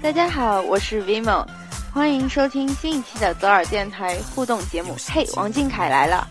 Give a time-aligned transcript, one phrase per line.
[0.00, 1.46] 大家好，我是 Vimo，
[1.92, 4.96] 欢迎收听新一期的左耳电台互动节目。
[5.08, 6.28] 嘿，王俊凯来了！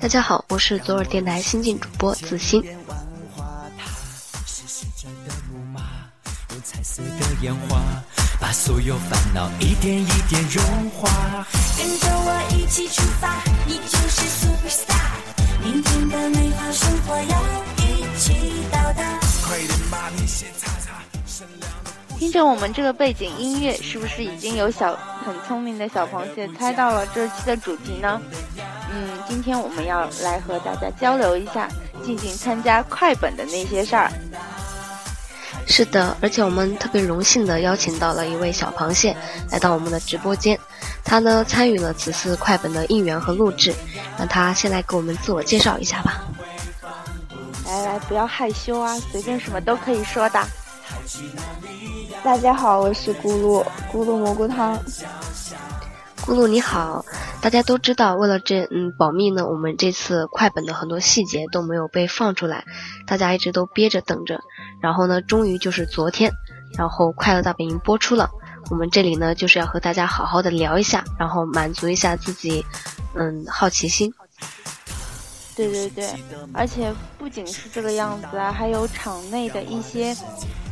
[0.00, 2.62] 大家好，我是左耳电台新晋主播子欣。
[8.48, 14.94] 把所有烦恼一点一点融化，跟着我一起出发，你就是 superstar。
[15.62, 17.42] 明天的美好生活要
[17.76, 19.20] 一起到达。
[19.46, 20.92] 快点把那些擦擦，
[21.26, 22.18] 善良的。
[22.18, 28.18] 听着我们这个背景音乐，是不是已经有小很聪明的小螃蟹猜到了这期的主题呢？
[28.90, 31.68] 嗯，今天我们要来和大家交流一下
[32.02, 34.10] 静静参加快本的那些事儿。
[35.70, 39.14] 是的，而且我们特别荣幸的邀请到了一位小螃蟹
[39.50, 40.58] 来到我们的直播间，
[41.04, 43.72] 他呢参与了此次快本的应援和录制，
[44.18, 46.24] 让他先来给我们自我介绍一下吧。
[47.66, 50.42] 来来，不要害羞啊，随便什么都可以说的。
[52.24, 54.76] 大家好，我是咕噜咕噜蘑菇汤。
[56.28, 57.06] 露露你好，
[57.40, 62.64] 大家都知道，为了这嗯保密呢，我们这次快本的很多细节都没有被放出来，
[63.06, 64.38] 大家一直都憋着等着。
[64.82, 66.30] 然后呢，终于就是昨天，
[66.76, 68.28] 然后《快乐大本营》播出了，
[68.70, 72.62] 我们这里呢就是要和大家好好的聊一下，然后满足一下自己
[73.14, 74.12] 嗯好奇心。
[75.56, 76.10] 对对对，
[76.52, 80.14] 而且不仅是这个样子啊，还有场内的一些。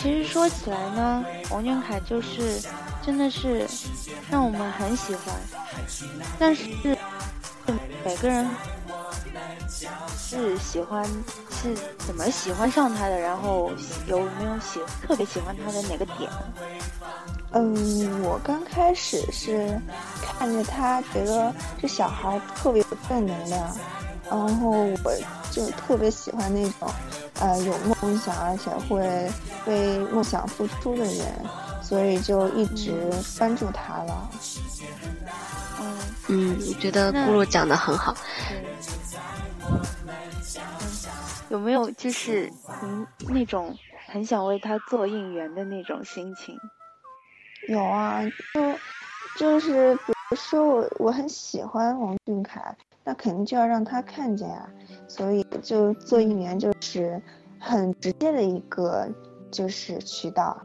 [0.00, 2.60] 其实说起来呢，王俊凯就是
[3.04, 3.66] 真的是
[4.30, 5.34] 让我们很喜欢，
[6.38, 6.64] 但是
[8.04, 8.48] 每个人
[10.16, 11.04] 是喜欢
[11.50, 11.74] 是
[12.06, 13.72] 怎么喜欢上他的，然后
[14.06, 16.30] 有没有喜特别喜欢他的哪个点？
[17.52, 19.80] 嗯，我刚开始是
[20.22, 23.76] 看着他，觉得这小孩特别有正能量，
[24.30, 25.12] 然后我
[25.58, 26.88] 就特别喜欢那种。
[27.40, 29.30] 呃，有梦想而且会
[29.66, 31.26] 为梦想付出的人，
[31.80, 34.30] 所以就一直关注他了。
[35.80, 35.98] 嗯
[36.28, 38.12] 嗯，我觉得咕噜讲的很好。
[38.50, 39.78] 嗯，
[41.50, 42.52] 有没有就是
[42.82, 43.72] 嗯那种
[44.08, 46.56] 很想为他做应援的那种心情？
[47.68, 48.20] 有啊，
[48.54, 48.78] 就
[49.36, 52.76] 就是比如说我我很喜欢王俊凯。
[53.08, 54.68] 那肯定就要让他看见啊，
[55.08, 57.22] 所以就做应援就是
[57.58, 59.08] 很直接的一个
[59.50, 60.60] 就是渠道。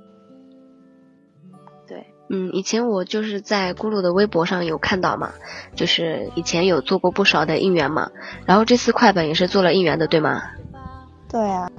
[1.87, 5.31] 对，嗯，以前我就是在咕噜的微博上有看到嘛，
[5.73, 8.11] 就是以前有做过不少的应援嘛，
[8.45, 10.41] 然后这次快本也是做了应援的，对吗？
[11.29, 11.71] 对啊，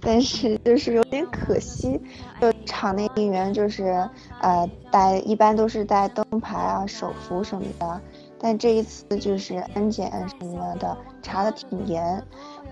[0.00, 2.00] 但是就是有点可惜，
[2.40, 4.08] 就场内应援就是
[4.40, 8.00] 呃带一般都是带灯牌啊、手幅什么的。
[8.40, 12.22] 但这一次就是安检什么的查的挺严，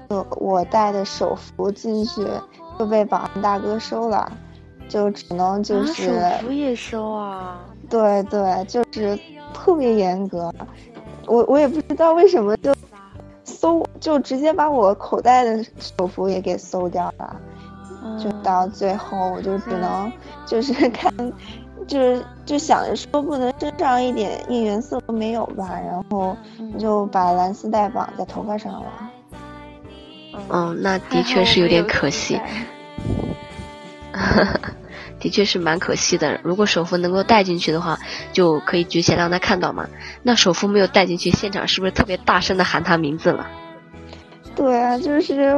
[0.09, 2.25] 就我带的手幅进去
[2.78, 4.31] 就被保安大哥收了，
[4.88, 7.59] 就只能就是手幅也收啊？
[7.91, 9.19] 对对，就是
[9.53, 10.53] 特别严格，
[11.27, 12.75] 我我也不知道为什么就
[13.44, 17.37] 搜就直接把我口袋的手幅也给搜掉了，
[18.22, 20.12] 就到最后我就只能
[20.47, 21.12] 就是 看。
[21.86, 26.36] 就是就想着说不能身上一点应援色都没有吧，然后
[26.78, 29.10] 就把蓝丝带绑在头发上了。
[30.50, 32.41] 嗯，那的确是有点可惜。
[35.18, 36.38] 的确是蛮可惜的。
[36.42, 37.98] 如果手幅能够带进去的话，
[38.33, 39.86] 就可以举起来让他看到嘛。
[40.22, 43.47] 那手幅没有带进去，现场是不是特别大声的喊他名字了？
[44.56, 45.54] 对啊，就是，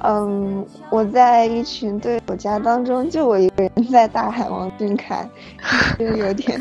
[0.00, 5.26] 嗯，我在一群队友家当中，就我一个人在大喊王俊凯，
[5.98, 6.60] 就有点，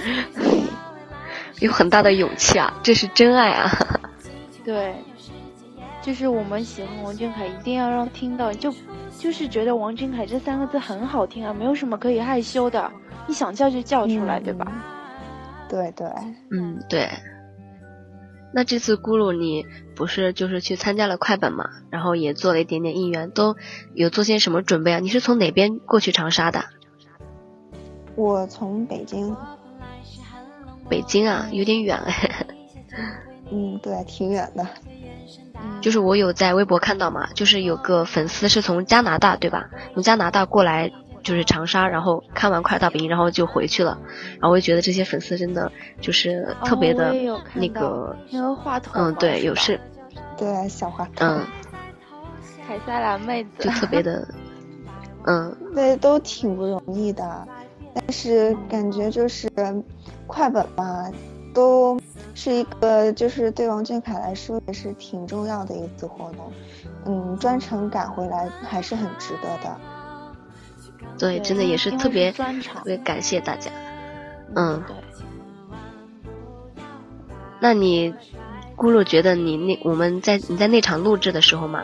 [1.59, 3.69] 有很大的勇气啊，这是真爱啊！
[4.63, 4.95] 对，
[6.01, 8.73] 就是我们喜欢王俊凯，一定要让听到，就
[9.19, 12.89] 就是觉得王俊凯这三个字很好听啊，没有什么可以害羞的，
[13.27, 14.65] 你想叫就叫出来，对吧？
[15.67, 16.07] 对对，
[16.51, 17.09] 嗯，对。
[18.55, 19.65] 那这次咕噜你
[19.95, 23.55] 不是就是去参加了快本嘛，然后也做了一点点应援，都
[23.93, 24.99] 有做些什么准备啊？
[24.99, 26.65] 你是从哪边过去长沙的？
[28.15, 29.35] 我从北京。
[30.89, 32.45] 北京啊，有点远哎。
[33.51, 34.67] 嗯，对，挺远的。
[35.79, 39.69] 就是我有在微博看到嘛，就是有个粉丝是从加拿大，对吧？
[39.93, 40.91] 从加拿大过来，
[41.23, 43.97] 就是长沙，然后看完《快乐大本营》，然后就回去了。
[44.33, 45.71] 然后我就觉得这些粉丝真的
[46.01, 47.13] 就是特别的
[47.53, 49.79] 那个，那个话筒，嗯，对，有事，
[50.37, 51.45] 对，小话筒，嗯，
[52.67, 54.27] 凯撒兰妹子，就特别的，
[55.25, 57.47] 嗯，对，都挺不容易的，
[57.93, 59.49] 但是感觉就是
[60.27, 61.09] 快本嘛，
[61.53, 61.99] 都。
[62.35, 66.51] 是一个，就是对王俊凯来说也是挺重要的一次活动，
[67.05, 69.77] 嗯，专程赶回来还是很值得的。
[71.17, 72.43] 对，真的也是特别特
[72.83, 73.71] 别感谢大家。
[74.55, 74.83] 嗯。
[74.87, 74.95] 对。
[77.59, 78.13] 那你，
[78.75, 81.83] 咕噜觉得你那我们在你在那场录制的时候嘛，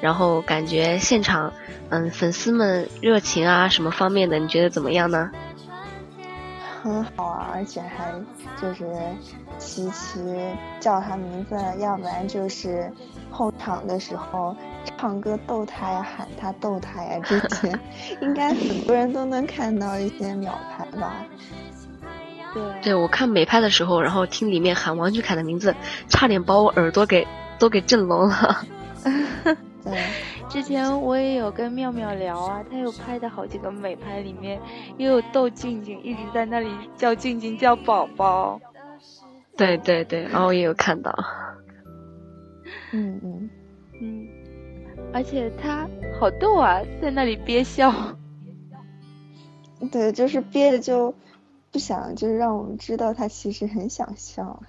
[0.00, 1.52] 然后感觉现场，
[1.90, 5.30] 嗯，粉丝们热情啊什么方面的，你觉得怎么样呢？
[6.82, 8.12] 很好啊，而且还
[8.60, 8.86] 就是。
[9.56, 10.18] 琪琪
[10.80, 12.90] 叫他名字，要不然就是
[13.34, 14.56] 后场的时候
[14.96, 17.76] 唱歌逗他呀，喊他逗他呀， 这些
[18.20, 21.12] 应该很多人都能看到一些秒拍吧？
[22.54, 25.74] 对，对我看美拍的时候，然后听里面喊王俊凯的名字，
[26.08, 27.26] 差点把我耳朵给
[27.58, 28.64] 都给震聋了。
[29.84, 29.98] 对，
[30.48, 34.60] 之前我也有跟妙妙聊啊，他有拍的好几个美拍，里面
[34.96, 38.60] 又有逗静静，一直在那里叫静静叫宝宝。
[39.56, 41.12] 对对对，然后也有看到，
[42.96, 43.50] 嗯嗯
[44.00, 44.28] 嗯，
[45.12, 45.88] 而且他
[46.20, 47.92] 好逗啊，在那里憋笑。
[49.90, 51.12] 对，就是憋着就
[51.72, 54.62] 不想，就是让我们知道他其实很想笑。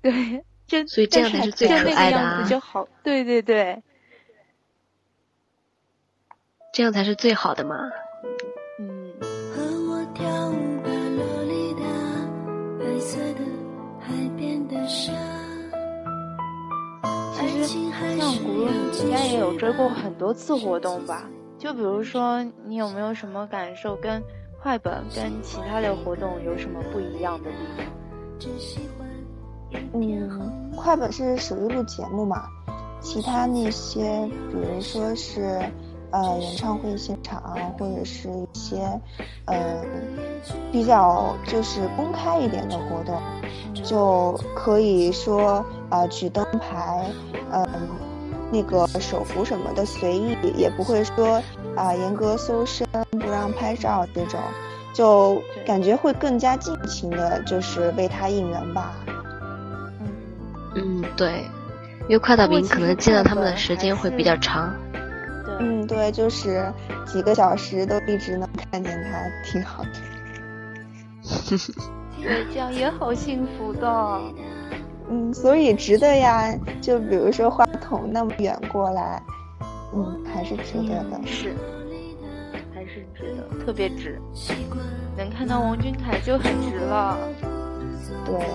[0.00, 2.46] 对，就所以这样才是最可爱的啊！
[2.48, 3.82] 就好，对对对，
[6.72, 7.90] 这样才是最好的嘛。
[8.78, 9.12] 嗯。
[14.88, 15.12] 其实
[18.18, 21.28] 像古鲁，你应该也有追过很多次活动吧？
[21.58, 24.22] 就比如说，你有没有什么感受，跟
[24.62, 27.56] 快本跟其他的活动有什么不一样的地
[29.70, 29.80] 方？
[29.92, 32.48] 嗯，快本是属于录节目嘛，
[33.00, 35.60] 其他那些，比如说是。
[36.10, 37.42] 呃，演唱会现场
[37.78, 38.76] 或者是一些
[39.44, 39.84] 呃
[40.72, 43.20] 比较就是公开一点的活动，
[43.84, 47.04] 就可以说啊举灯牌，
[47.52, 47.66] 嗯
[48.50, 51.42] 那个手幅什么的随意，也不会说
[51.76, 54.40] 啊严格搜身不让拍照这种，
[54.94, 58.94] 就感觉会更加尽情的，就是为他应援吧。
[60.74, 61.44] 嗯，对，
[62.04, 64.74] 因为快到饼可能见到他们的时间会比较长。
[65.60, 66.72] 嗯，对，就是
[67.06, 69.90] 几个小时都一直能看见他，挺好的。
[72.22, 74.20] 对，这样也好幸福的。
[75.10, 76.54] 嗯，所以值得呀。
[76.80, 79.22] 就比如说话筒那么远过来，
[79.94, 81.20] 嗯，还是值得的。
[81.26, 81.54] 是，
[82.74, 84.20] 还是值得，特别值。
[85.16, 87.18] 能看到王俊凯就很值了。
[88.24, 88.34] 对。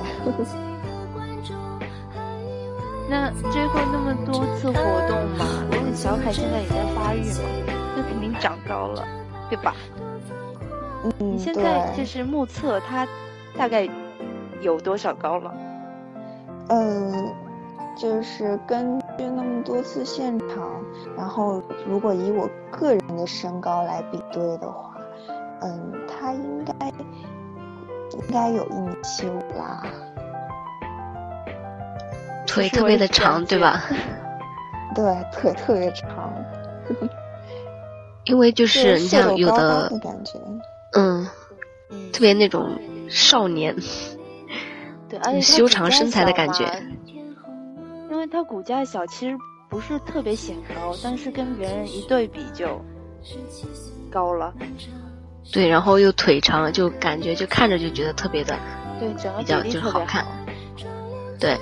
[3.10, 4.74] 那追过那么多次活
[5.08, 5.46] 动嘛，
[5.96, 9.06] 小凯现在也在发育嘛，那肯定长高了，
[9.50, 9.76] 对吧？
[11.04, 13.08] 嗯，你现在就是目测他
[13.58, 13.88] 大概
[14.62, 15.54] 有多少高了？
[16.70, 17.34] 嗯，
[17.96, 20.82] 就是根据那么多次现场，
[21.16, 24.96] 然后如果以我个人的身高来比对的话，
[25.62, 26.88] 嗯，他应该
[28.12, 29.84] 应该有一米七五啦。
[32.48, 33.84] 腿特别的长，对吧？
[34.94, 36.34] 对，腿特别长。
[38.26, 40.40] 因为就是你像有的感觉，
[40.94, 41.28] 嗯，
[42.14, 43.76] 特别那种少年，
[45.10, 46.66] 对，而且修长身材的感觉。
[48.10, 49.36] 因为他骨架小，其实
[49.70, 52.80] 不是特别显高，但是跟别人一对比就
[54.10, 54.54] 高了。
[55.52, 58.56] 对，然后又腿长，就感觉就看着就觉得特别的，
[59.00, 60.26] 对，整个比较就好看。
[61.40, 61.58] 对。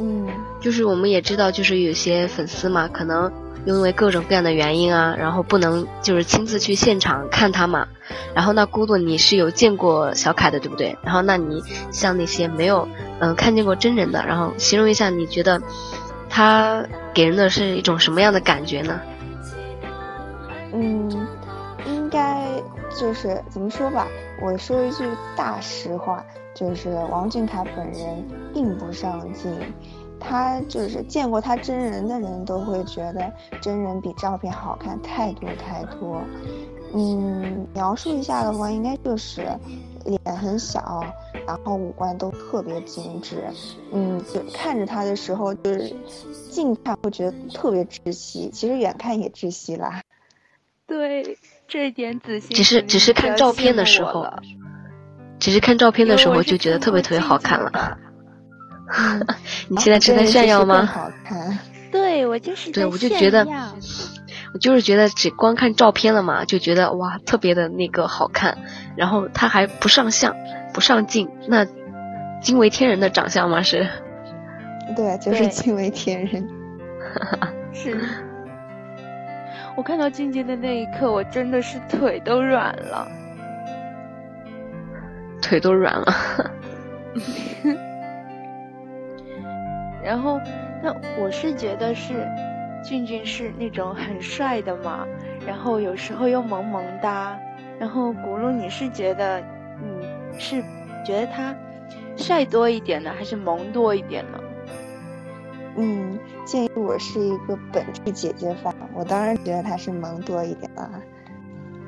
[0.00, 0.28] 嗯，
[0.60, 3.32] 就是我们也知道，就是有些粉丝嘛，可能
[3.64, 7.86] 因为各种各样的原因啊，然后不能就是亲自去现场看他嘛。
[8.34, 10.96] 然后那姑姑你是有见过小凯的，对不对？
[11.02, 15.60] 然后那你像那些没有嗯看见过真人的，然后形容一下，你觉得
[16.30, 19.00] 他给人的是一种什么样的感觉呢？
[20.72, 21.26] 嗯，
[21.86, 22.46] 应该
[22.96, 24.06] 就是怎么说吧，
[24.40, 25.04] 我说一句
[25.34, 26.24] 大实话。
[26.58, 29.56] 就是王俊凯本人并不上镜，
[30.18, 36.20] 他就是见过他真人的人都会觉得真人比照片好看太多太多。
[36.92, 39.46] 嗯，描述一下的话，应该就是
[40.04, 41.04] 脸很小，
[41.46, 43.44] 然后五官都特别精致，
[43.92, 45.94] 嗯，就看着他的时候，就是
[46.50, 50.02] 近看会觉得特别窒息，其实远看也窒息啦。
[50.86, 51.38] 对，
[51.68, 52.54] 这一点仔细。
[52.54, 54.26] 只是只是看照片的时候，
[55.38, 57.98] 只是看照片的时候就觉得特别特别好看了。
[59.68, 60.84] 你现在是在炫耀吗？
[60.86, 61.58] 好看。
[61.90, 63.46] 对我就是对，我就觉得，
[64.52, 68.58] 我就是觉得只光看照片了嘛，就觉得哇，特别的那个好看。
[68.96, 70.34] 然后他还不上相，
[70.74, 71.66] 不上镜，那
[72.42, 73.62] 惊为天人的长相吗？
[73.62, 73.86] 是。
[74.96, 76.46] 对，就是惊为天人。
[77.72, 77.98] 是。
[79.76, 83.06] 我看到静静的那一刻，我真的是腿都软了。
[85.40, 86.12] 腿都软了。
[90.02, 90.40] 然后。
[90.80, 92.24] 那我是觉得是，
[92.84, 95.04] 俊俊是那种很帅的嘛，
[95.44, 97.36] 然后有时候又萌萌哒，
[97.80, 99.42] 然后古露你是觉得，
[99.82, 100.06] 你，
[100.38, 100.62] 是
[101.04, 101.52] 觉得他
[102.16, 104.38] 帅多一点呢，还是萌多一点呢？
[105.76, 110.88] 嗯，鉴于我是一个本质姐姐范，我当然觉得他是萌多一点了。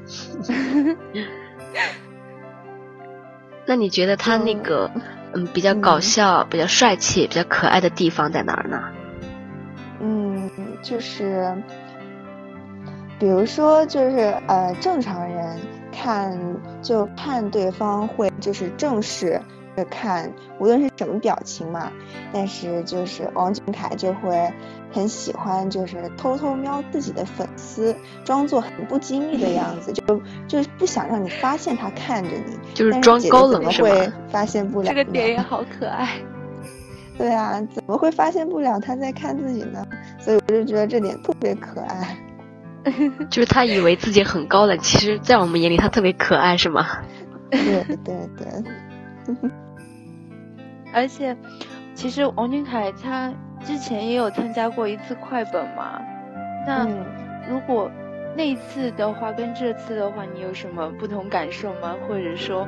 [3.71, 4.91] 那你觉得他那个？
[5.33, 8.83] 嗯，比较搞笑、比较帅气、比较可爱的地方在哪儿呢？
[10.01, 10.51] 嗯，
[10.83, 11.55] 就是，
[13.17, 15.57] 比如说，就是呃，正常人
[15.93, 16.37] 看
[16.83, 19.41] 就看对方会就是正视。
[19.87, 21.91] 看无论是什么表情嘛，
[22.33, 24.53] 但是就是王俊凯就会
[24.93, 27.95] 很喜欢，就是偷偷瞄自己的粉丝，
[28.25, 36.09] 装作很不经意的样子，就就是不想让你发现他看着你，就是装高冷是会发现不了这个点也 好可爱。
[37.19, 39.87] 对啊，怎么会发现不了他在看自己呢？
[40.19, 42.17] 所以我就觉得这点特别可爱。
[43.29, 46.87] 就是他以为自己很高冷，其实，在我们眼里他特别可爱，是吗？
[47.51, 48.47] 对对对。
[50.93, 51.37] 而且，
[51.95, 53.33] 其实王俊凯他
[53.65, 56.01] 之前也有参加过一次快本嘛。
[56.67, 56.87] 那
[57.49, 57.91] 如果
[58.37, 61.97] 那一次的话跟这次的话，你有什么不同感受吗？
[62.07, 62.67] 或者说，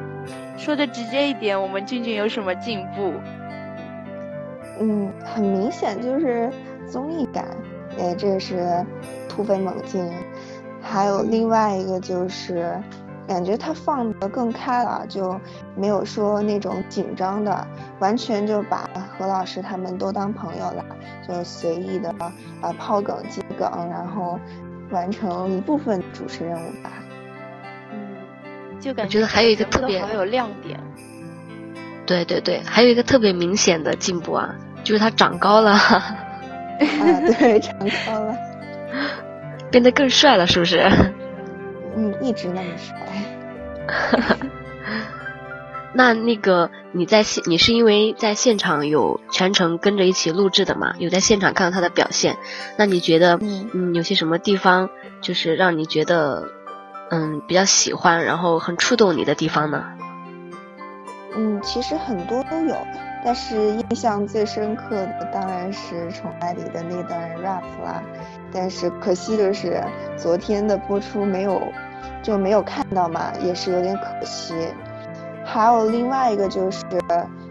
[0.57, 3.13] 说的直接一点，我们俊俊有什么进步？
[4.81, 6.51] 嗯，很明显就是
[6.87, 7.47] 综艺感，
[7.99, 8.85] 哎，这是
[9.29, 10.11] 突飞猛进。
[10.81, 12.81] 还有另外一个就是。
[13.29, 15.41] 感觉他放得更开了，就
[15.77, 17.67] 没有说那种紧张的，
[18.01, 20.85] 完全就把何老师他们都当朋友了，
[21.27, 22.11] 就随意的
[22.61, 24.39] 啊抛梗接梗，然后
[24.91, 26.91] 完成一部分主持任务吧。
[27.93, 30.79] 嗯，就感觉得还有一个特别好有亮点。
[32.05, 35.71] 对对对，还有一个特别明显的进步啊，就是他长高了。
[35.73, 36.19] 啊，
[37.39, 38.37] 对， 长高了，
[39.71, 40.83] 变得更帅了，是不是？
[42.23, 42.97] 嗯，一直那么帅。
[45.95, 50.95] 那那个你在现，你是因为在现场有全程跟着一起录制的嘛？
[50.99, 52.39] 有在现场看到他的表现，
[52.79, 54.89] 那你觉得嗯有些什么地方
[55.21, 56.49] 就是让你觉得
[57.11, 59.85] 嗯比较喜欢，然后很触动你的地方呢？
[61.37, 62.77] 嗯，其实很多都有，
[63.23, 68.03] 但是印象最深刻的当然是《宠爱》里的那段 rap 啦。
[68.51, 69.83] 但是可惜的是，
[70.17, 71.61] 昨天的播出没有。
[72.23, 74.55] 就没有看到嘛，也是有点可惜。
[75.45, 76.85] 还有另外一个就是，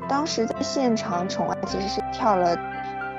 [0.08, 2.58] 当时在现场宠爱其实是跳了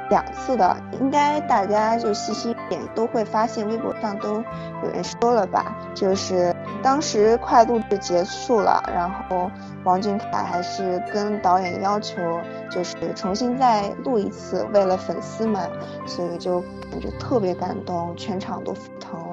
[0.08, 4.42] 两次的，应该大家就细心一点都会发现，微博上都
[4.82, 9.50] 有人说了吧，就是当时快录制结束了，然后
[9.84, 15.70] 王俊凯还是跟导演要求，就是重新再录一次，为了粉丝们，
[16.06, 16.60] 所以就
[16.90, 19.31] 感觉特别感动，全场都沸腾了。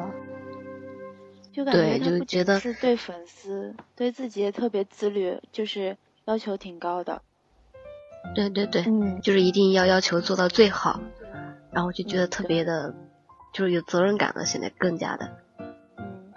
[1.59, 7.21] 就感觉他不仅是对粉丝，对自己也特别自律，就是要求挺高的。
[8.33, 11.01] 对对对，嗯，就是一定要要求做到最好，
[11.69, 12.95] 然后就觉得特别的，
[13.51, 14.45] 就是有责任感了。
[14.45, 15.29] 现在更加的。
[15.97, 16.33] 嗯，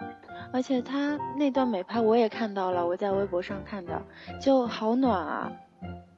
[0.51, 4.01] 而且他那段美拍我也看到了，我在微博上看的，
[4.41, 5.49] 就好暖啊。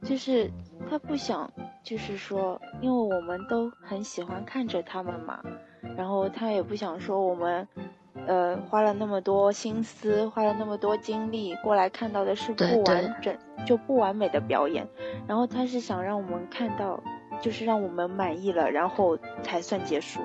[0.02, 0.50] 就是
[0.90, 1.52] 他不想，
[1.84, 5.44] 就是说，因为我们都很喜欢看着他们嘛，
[5.96, 7.68] 然后他也不想说我们。
[8.28, 14.88] 呃，花了那么多心思，花了那么多精力过来看到的是不完整就不完美的表演，
[15.28, 17.02] 然后他是想让我们看到，
[17.42, 20.22] 就是让我们满意了，然后才算结束。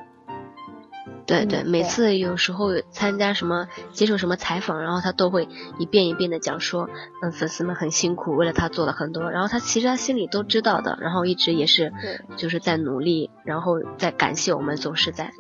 [1.27, 6.89] 对对，每次有时候参加什么接受什么采访，然后他都会一遍一遍的讲说，
[7.23, 11.93] 嗯，粉丝们很辛苦，为了他做了很多，然后他其实他心里都知道的，然后一直也是
[12.37, 15.31] 就是在努力，然后在感谢我们，总是在。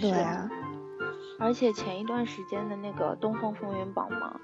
[0.00, 0.48] 对啊，
[1.38, 4.40] 而且前一段时间的那个东方风云榜嘛，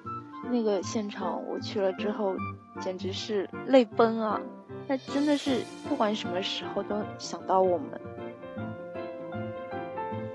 [0.50, 2.34] 那个现场我去了之后，
[2.80, 4.40] 简直是泪奔啊！
[4.86, 8.00] 他真的是不管什么时候都想到我们。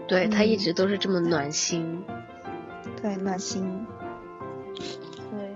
[0.08, 2.04] 对他一直都是这么暖心。
[3.02, 3.86] 对，暖心。
[5.32, 5.56] 对，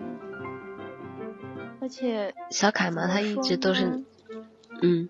[1.79, 4.03] 而且小凯嘛，他一直都是，
[4.81, 5.09] 嗯，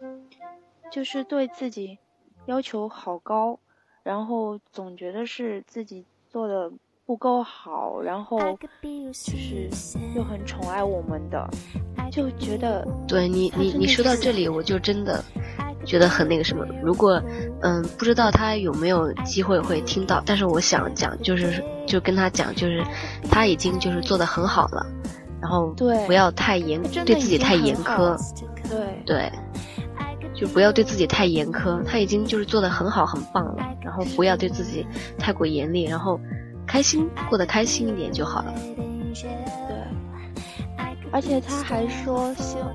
[0.91, 1.99] 就是对自己
[2.45, 3.59] 要求好高，
[4.07, 6.71] 然后总觉得是自己做的
[7.05, 9.69] 不够好，然后就是
[10.15, 11.45] 又很宠爱我们的，
[12.09, 15.21] 就觉得对你，你你说到这里，我就真的。
[15.85, 17.21] 觉得很那个什么，如果，
[17.61, 22.83] 嗯，不知道他有没有机会会听到，但是我想讲，就是就跟他讲，就是
[23.29, 24.85] 他已经就是做的很好了，
[25.39, 25.67] 然后
[26.05, 28.17] 不要太严，对自己太严苛，
[28.69, 29.31] 对对，
[30.37, 34.85] 就不要对自己太严苛，他已经就是做的很好很棒了，然后不要对自己
[35.17, 36.19] 太过严厉，然后
[36.67, 38.53] 开心过得开心一点就好了。
[39.13, 39.75] 对，
[41.11, 42.71] 而且他还说希望。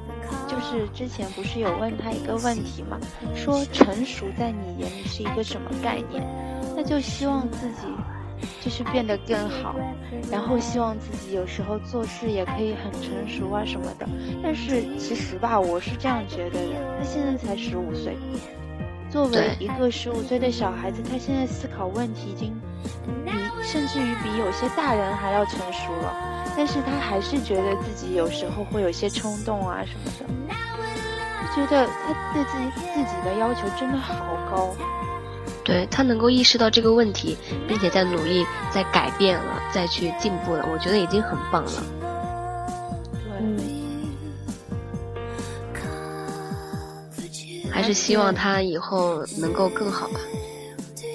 [0.49, 2.99] 就是之前不是有问他一个问题嘛，
[3.35, 6.27] 说成熟在你眼里是一个什么概念？
[6.75, 7.87] 那就希望自己
[8.61, 9.75] 就是变得更好，
[10.31, 14.09] 然后希望自己有时候做事也可以很成熟啊什么的。
[14.43, 18.17] 但是其实吧，我是这样觉得的，他现在才十五岁，
[19.11, 22.55] 作为一个十五岁的小孩子，他现在思考问题已经
[23.25, 23.33] 比
[23.63, 26.15] 甚至于比有些大人还要成熟了。
[26.57, 30.55] 但是他还是觉得自己有时候会有些冲动啊什么的，
[31.55, 34.75] 觉得他对自己自己的要求真的好高。
[35.65, 37.37] 对他能够意识到这个问题，
[37.69, 41.83] 并且在努力在改变了，再去进步了，我觉得已经很棒了。
[47.71, 50.21] 还是希望他以后能够更好吧。
[51.01, 51.11] 对，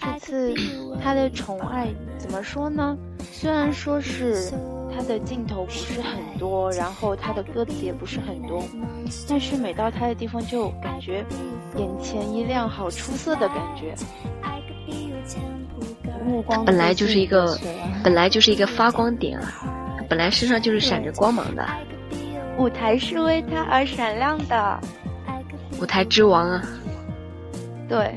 [0.00, 0.54] 这次
[1.02, 1.88] 他的宠爱。
[2.18, 2.96] 怎么说呢？
[3.32, 4.52] 虽然说是
[5.02, 8.62] 他的镜头不是很多，然后他的歌词也不是很多，
[9.28, 11.24] 但是每到他的地方就感觉
[11.76, 13.94] 眼前一亮，好出色的感觉。
[16.24, 17.58] 目光本来就是一个，
[18.04, 19.52] 本来就是一个发光点啊，
[20.08, 21.66] 本来身上就是闪着光芒的。
[22.56, 24.80] 舞台是为他而闪亮的，
[25.80, 26.62] 舞台之王啊。
[27.88, 28.14] 对，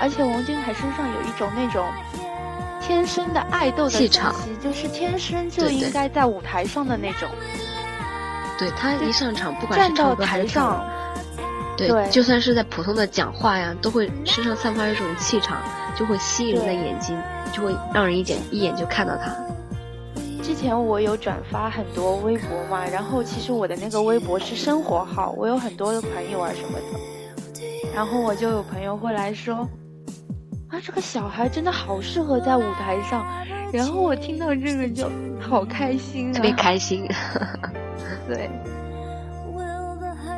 [0.00, 1.86] 而且王俊凯身上有一种那种。
[2.82, 7.28] 天生的爱豆的气场，就是天生就应该在舞台上的那种。
[8.58, 10.84] 对他一上场，不管是唱歌还是唱，
[11.76, 15.58] 对，就算是在普通的讲话呀，都会身上散发一种气场，
[15.96, 17.16] 就会吸引人的眼睛，
[17.52, 19.34] 就会让人一眼一眼就看到他。
[20.42, 29.66] 之前我有转发很多微博嘛，然后其实我的那个微博是生活号，我有很多的朋友啊什么的，然后我就有朋友会来说。
[30.72, 33.26] 啊，这个小孩真的好适合在舞台上，
[33.70, 35.06] 然后我听到这个就
[35.38, 37.06] 好开心啊，特别开心。
[38.26, 38.48] 对。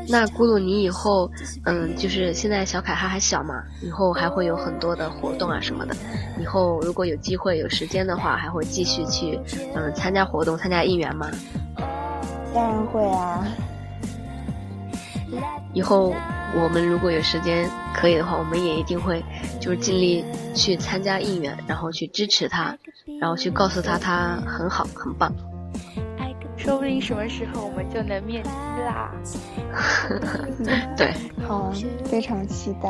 [0.09, 1.31] 那咕噜，你以后，
[1.67, 5.95] 嗯，就是现在小凯他还小嘛，以后还会有很多的活动啊什么的。
[6.41, 9.39] 以后如果有机会有时间的话，还会继续去，
[9.77, 11.31] 嗯，参加活动，参加应援吗？
[12.53, 13.47] 当然会啊。
[15.73, 16.13] 以后。
[16.57, 19.23] 我们如果有时间可以的话，我们也一定会
[19.61, 22.77] 就是尽力去参加应援，然后去支持他，
[23.21, 25.33] 然后去告诉他他很好很棒。
[26.57, 28.49] 说不定什么时候我们就能面基
[28.87, 29.11] 啦。
[30.97, 31.13] 对，
[31.47, 31.73] 好，
[32.05, 32.89] 非常期待。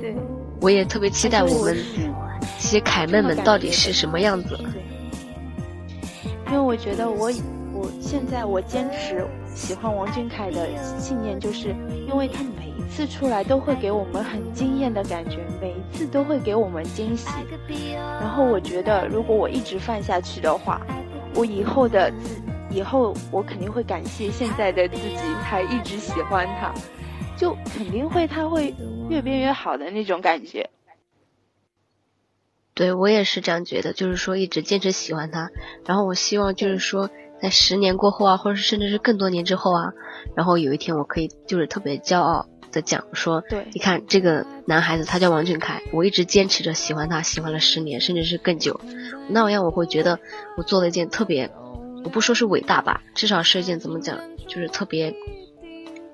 [0.00, 0.16] 对，
[0.60, 1.76] 我也特别期待我们
[2.58, 4.58] 这些凯妹们到底是什么样子。
[6.46, 7.30] 因为我觉得我。
[8.00, 11.74] 现在我坚持喜欢王俊凯的信念，就是
[12.08, 17.28] 因为他每一次出来都会给我们很惊艳的感觉，每一次都会给我们惊喜。
[17.94, 20.80] 然后我觉得，如果我一直犯下去的话，
[21.34, 22.40] 我以后的自
[22.70, 26.72] 以后我肯定会感谢现在的自己，还一直喜欢他，
[27.36, 28.74] 就肯定会他会
[29.08, 30.70] 越变越好的那种感觉。
[32.74, 35.50] 对我也是这样觉得，就是说一直坚持喜欢他，
[35.84, 37.10] 然后我希望就是说。
[37.42, 39.92] 在十年过后啊，或者是甚至是更多年之后啊，
[40.34, 48.80] 然后有一天我可以就是特别骄傲的讲说，对，你看这个男孩子他叫王俊凯，我一直坚持着喜欢他，喜欢了十年，甚至是更久，
[49.28, 50.18] 那样我会觉得
[50.56, 51.50] 我做了一件特别，
[52.04, 55.14] 我不说是伟大吧，至少是一件怎么讲，就是特别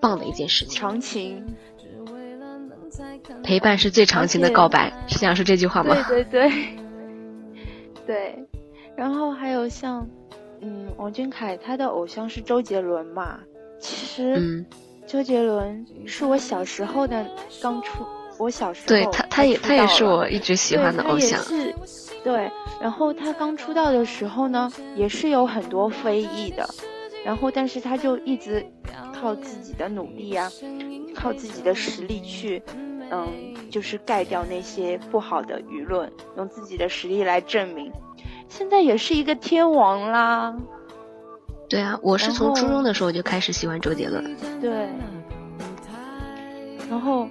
[0.00, 0.78] 棒的一件事情。
[0.80, 1.44] 长情，
[3.42, 5.94] 陪伴是最长情的告白，是想说这句话吗？
[6.08, 6.76] 对对对，
[8.06, 8.48] 对，
[8.96, 10.08] 然后还有像。
[10.60, 13.40] 嗯，王俊凯他的偶像是周杰伦嘛？
[13.78, 14.64] 其实，
[15.06, 17.26] 周杰伦是我小时候的
[17.60, 18.04] 刚出，
[18.38, 21.40] 我小时候对他，他也他也是我一直喜欢的偶像。
[21.42, 21.74] 是，
[22.24, 26.68] 对，然后他刚出道的时候呢，也是有很多非议的，
[27.24, 28.64] 然后但是他就一直
[29.14, 30.50] 靠自己的努力啊，
[31.14, 32.62] 靠自己的实力去，
[33.10, 37.92] 嗯，就是盖掉那些不好的舆论，用自己的实力来证明，
[38.48, 40.54] 现在也是一个天王啦。
[41.68, 44.36] 对啊，我是从初中的时候就开始喜欢周杰伦。
[44.60, 44.88] 对，
[46.88, 47.28] 然后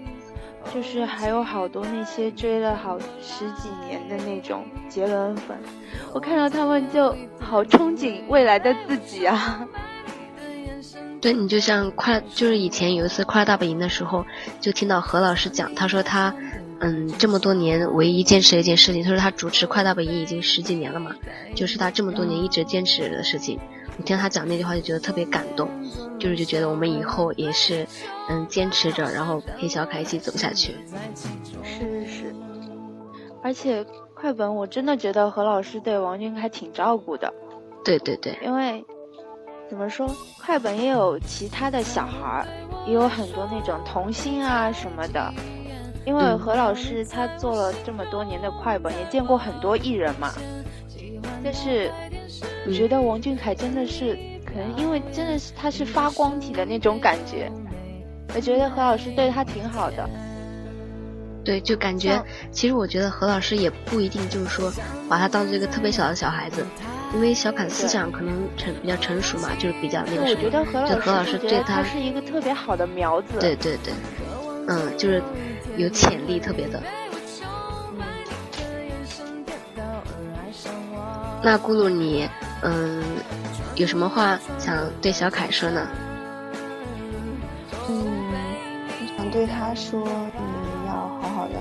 [0.74, 5.58] 就是还有好多那些追了好十几年的那种杰伦粉，
[6.14, 9.66] 我看到他们就好憧憬未来的自己啊。
[11.22, 14.26] 对你就像快，就是以前有一次快乐大本营的时候，
[14.60, 16.36] 就听到何老师讲，他说他
[16.80, 21.16] 嗯这么多年唯一坚持的一件事情，他说他主持快乐大本营已经十几年了嘛，
[21.56, 23.60] 就是他这么多年一直坚持的事情。
[23.98, 25.70] 我听他讲那句话就觉得特别感动，
[26.20, 27.88] 就是就觉得我们以后也是，
[28.30, 30.76] 嗯，坚持着，然后陪小凯一起走下去。
[31.64, 32.36] 是是是，
[33.42, 37.34] 而且快本我真的觉得何老师对王俊凯挺照顾的。
[37.86, 38.38] 对对对。
[38.44, 38.84] 因为
[39.70, 42.48] 怎么说，快本也有其他的小孩儿，
[42.86, 45.34] 也有很多那种童星啊什么的。
[46.06, 50.32] 因为何老师他做了这么多年的快本，也见过很多艺人嘛。
[51.44, 51.92] 但是，
[52.68, 57.52] 我觉得王俊凯真的是，可能因为真的是他是发光体的那种感觉，
[58.36, 60.08] 我觉得何老师对他挺好的。
[61.44, 62.20] 对，就感觉，
[62.52, 64.74] 其实我觉得何老师也不一定就是说
[65.08, 66.66] 把他当做一个特别小的小孩子，
[67.14, 70.40] 因为小凯思想可能成比较成熟嘛，就是比较那个什么。
[70.40, 73.38] 我觉得何老师对他是一个特别好的苗子。
[73.40, 73.94] 对对对，
[74.68, 75.22] 嗯，就是
[75.78, 76.82] 有潜力特别的。
[81.44, 82.28] 那咕噜你，
[82.64, 83.04] 嗯，
[83.76, 85.88] 有什么话想对小凯说呢？
[87.88, 88.06] 嗯，
[89.00, 91.54] 我想对他说，你要好好的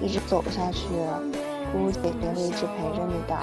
[0.00, 0.86] 一直走下去，
[1.74, 3.36] 咕噜姐姐会一直陪着你的。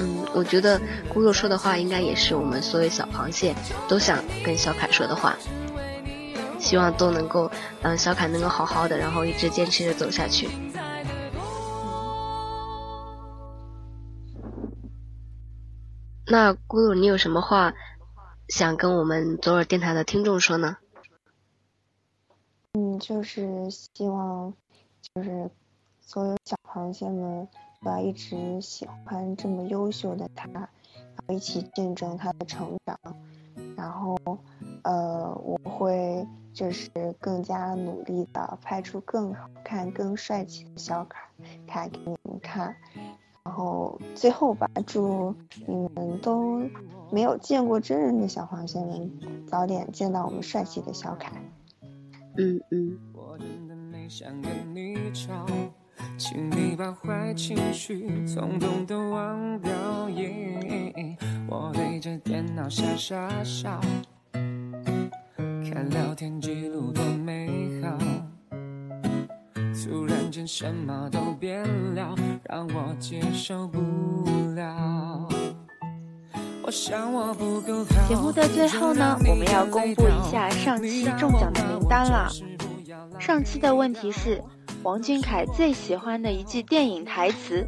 [0.00, 0.80] 嗯，我觉得
[1.14, 3.54] 咕噜说的话应该也是我们所有小螃蟹
[3.86, 5.36] 都想跟小凯说的话，
[6.62, 7.50] 希望都能够，
[7.82, 10.48] 嗯，小凯能够好好的，然后一直坚持着走下去。
[16.24, 17.74] 那咕噜，你有什么话
[18.48, 20.76] 想跟我们左耳电台的听众说呢？
[22.74, 24.54] 嗯，就是希望，
[25.14, 25.50] 就是
[26.00, 27.46] 所有小螃蟹们
[27.84, 30.68] 都要一直喜欢这么优秀的他，然
[31.26, 32.96] 后一起见证他的成长。
[33.76, 34.16] 然后，
[34.82, 36.90] 呃，我会就是
[37.20, 41.28] 更加努力的拍出更好看、更帅气的小卡
[41.66, 42.74] 卡给你们看。
[43.44, 45.34] 然后最后吧，祝
[45.66, 46.62] 你们都
[47.10, 49.10] 没有见过真人的小螃蟹们
[49.46, 51.32] 早点见到我们帅气的小凯。
[52.36, 52.98] 嗯嗯。
[56.18, 59.72] 请你把坏情绪统统都忘掉。
[61.48, 63.80] 我对着电脑傻傻笑，
[65.74, 67.48] 看聊天记录多美
[67.80, 67.96] 好。
[69.72, 71.62] 突然间什么都变
[71.94, 73.80] 了，让我接受不
[74.54, 75.26] 了。
[78.06, 82.28] 节目的最后呢，我们要公布一下上期中奖的名单了。
[83.18, 84.42] 上期的问题是
[84.82, 87.66] 王俊凯最喜欢的一句电影台词，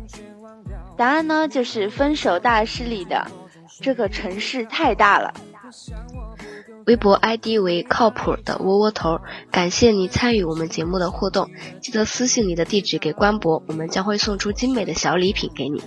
[0.95, 3.27] 答案呢就是《分手大师》里的
[3.81, 5.33] “这个城市太大了”。
[6.87, 9.21] 微博 ID 为靠谱的窝窝头，
[9.51, 15.83] 感谢你参与我们节目的互动，记得私信你的地址给官博，我们将会送出精美的小礼品给你。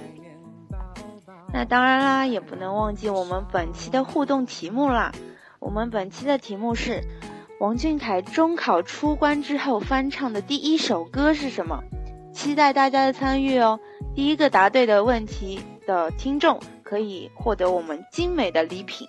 [1.54, 5.12] 那当然啦，也不能忘记我们本期的互动题目啦。
[5.60, 7.04] 我们本期的题目是：
[7.60, 11.84] 王俊凯中考出关之后翻唱的第一首歌是什么？
[12.34, 13.80] 期待大家的参与哦！
[14.16, 19.08] 第一个答对的问题的听众可以获得我们精美的礼品。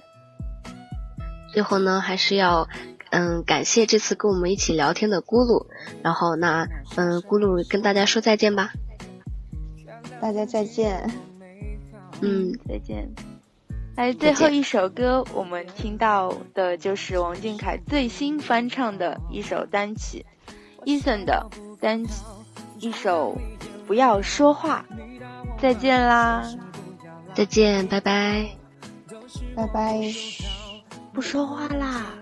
[1.52, 2.68] 最后呢，还是要，
[3.10, 5.66] 嗯，感谢这次跟我们一起聊天的咕噜，
[6.02, 8.72] 然后那，嗯，咕噜跟大家说再见吧。
[10.20, 11.10] 大家再见。
[12.20, 13.08] 嗯，再见。
[13.96, 20.24] 来，最后一首歌，我们听到的就是王俊凯最新翻唱的一首单曲
[20.84, 21.48] ，Eason 的
[21.80, 22.12] 单曲，
[22.78, 23.36] 一首
[23.86, 24.84] 不要说话。
[25.60, 26.44] 再见啦。
[27.34, 28.50] 再见，拜拜。
[29.56, 30.57] 拜拜。
[31.18, 32.14] 不说话啦。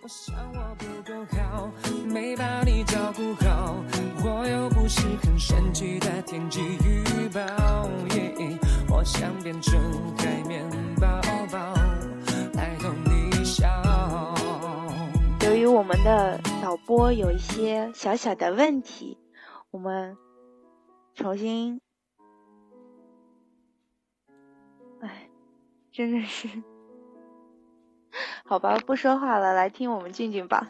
[0.00, 1.70] 我想我不够好
[2.06, 3.76] 没把你照顾好，
[4.24, 7.42] 我又不是很神奇的天气预报。
[8.88, 9.78] 我想变成
[10.16, 10.66] 海绵
[10.98, 11.20] 宝
[11.52, 11.74] 宝，
[12.54, 13.68] 来逗你笑。
[15.42, 16.40] 由于我们的。
[16.62, 19.18] 小波有一些小小的问题，
[19.70, 20.16] 我们
[21.14, 21.80] 重新，
[25.96, 26.46] 真的是，
[28.44, 30.68] 好吧，不说话了，来听我们静静吧。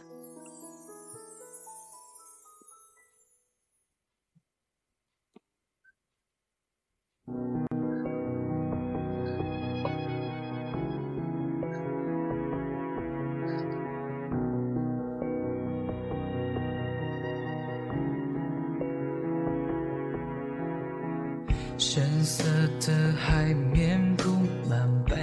[21.77, 22.45] 深色
[22.81, 24.06] 的海面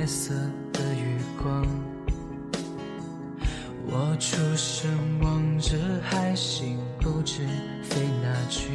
[0.04, 0.34] 白色
[0.74, 1.66] 的月光，
[3.88, 7.48] 我出神望着海星，不知
[7.84, 8.68] 飞哪去。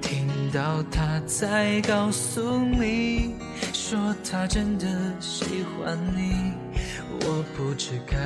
[0.00, 3.34] 听到他在告诉你，
[3.72, 4.86] 说他真的
[5.18, 6.52] 喜欢你，
[7.22, 8.16] 我不知该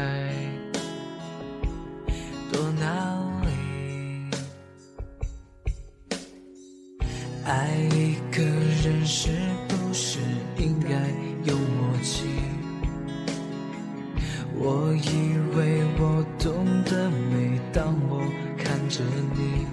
[19.35, 19.67] 你，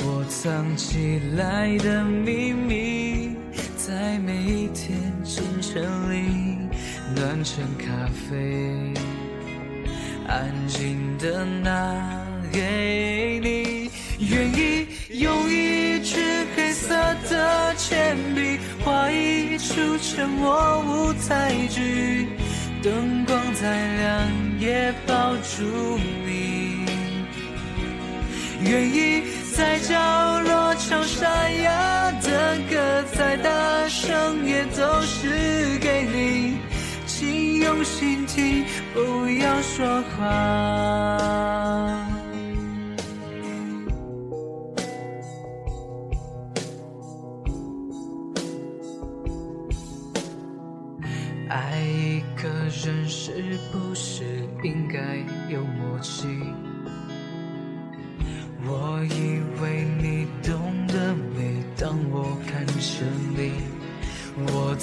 [0.00, 3.36] 我藏起来的秘密，
[3.76, 6.58] 在每一天清晨里
[7.14, 7.86] 暖成咖
[8.28, 8.92] 啡，
[10.26, 14.86] 安静的拿给你，愿意
[15.20, 16.94] 用一支黑色
[17.28, 22.28] 的铅笔画一出沉默舞台剧，
[22.82, 26.27] 灯光再亮也抱住你，
[28.60, 29.22] 愿意
[29.56, 29.94] 在角
[30.40, 36.58] 落唱沙哑的歌，再大声也都是给你，
[37.06, 42.07] 请用心听，不要说话。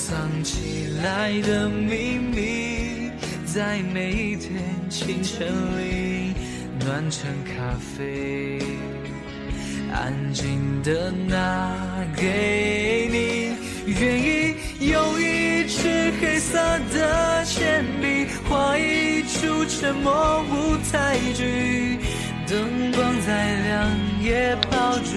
[0.08, 3.10] 藏起来的秘密，
[3.44, 5.48] 在每一天清晨
[5.80, 6.36] 里
[6.80, 8.60] 暖成咖啡，
[9.91, 11.76] 安静的拿
[12.15, 13.56] 给你，
[14.00, 14.54] 愿意
[14.91, 16.60] 用一支黑色
[16.94, 21.98] 的铅笔画一出沉默舞台剧，
[22.48, 23.89] 灯光再亮
[24.22, 25.15] 也抱住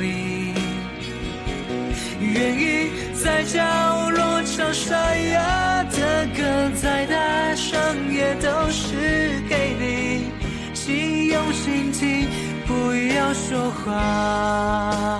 [0.00, 0.52] 你，
[2.20, 2.89] 愿意
[3.30, 6.42] 在角落唱沙哑的歌，
[6.74, 10.32] 再大声也都是给你，
[10.74, 12.26] 请用心听，
[12.66, 15.19] 不要说话。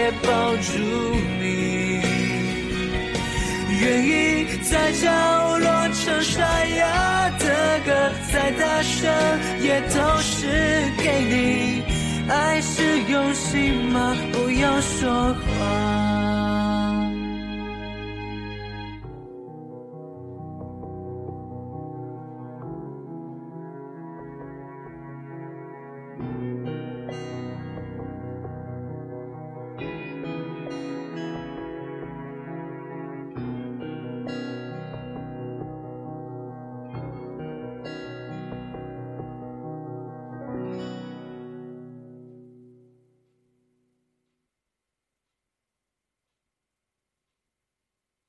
[0.00, 0.72] 也抱住
[1.38, 2.00] 你。
[3.80, 7.44] 愿意在角落唱沙哑的
[7.84, 7.88] 歌，
[8.32, 8.98] 再大声
[9.60, 10.36] 也都是
[11.02, 11.82] 给你。
[12.28, 14.16] 爱是用心吗？
[14.32, 16.79] 不要说话。